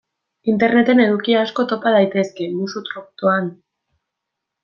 Interneten 0.53 1.01
eduki 1.03 1.35
asko 1.41 1.65
topa 1.73 1.93
daitezke 1.97 2.49
musu-truk, 2.55 3.07
doan. 3.25 3.53